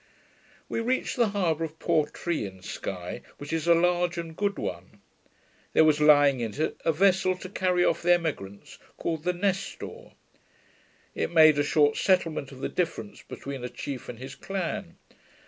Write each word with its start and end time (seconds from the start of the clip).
We 0.67 0.79
reached 0.79 1.15
the 1.15 1.27
harbour 1.29 1.63
of 1.63 1.77
Portree, 1.77 2.47
in 2.47 2.63
Sky, 2.63 3.21
which 3.37 3.53
is 3.53 3.67
a 3.67 3.75
large 3.75 4.17
and 4.17 4.35
good 4.35 4.57
one. 4.57 4.99
There 5.73 5.83
was 5.85 6.01
lying 6.01 6.39
in 6.39 6.59
it 6.59 6.81
a 6.83 6.91
vessel 6.91 7.37
to 7.37 7.47
carry 7.47 7.85
off 7.85 8.01
the 8.01 8.15
emigrants, 8.15 8.79
called 8.97 9.21
the 9.25 9.33
Nestor. 9.33 10.13
It 11.13 11.29
made 11.31 11.59
a 11.59 11.63
short 11.63 11.97
settlement 11.97 12.51
of 12.51 12.61
the 12.61 12.67
differences 12.69 13.23
between 13.27 13.63
a 13.63 13.69
chief 13.69 14.09
and 14.09 14.17
his 14.17 14.33
clan 14.33 14.97